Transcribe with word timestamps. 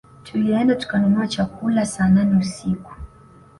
Tulienda 0.23 0.75
tukanunua 0.75 1.27
chakula 1.27 1.85
saa 1.85 2.09
nane 2.09 2.37
usiku 2.37 2.91